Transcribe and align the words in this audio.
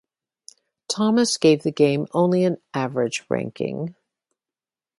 Thomas 0.89 1.37
gave 1.37 1.61
the 1.61 1.71
game 1.71 2.07
only 2.11 2.43
an 2.43 2.57
average 2.73 3.23
ranking. 3.29 3.93